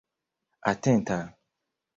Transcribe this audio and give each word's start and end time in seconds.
atenta 0.71 1.19